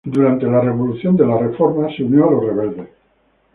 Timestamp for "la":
0.47-0.61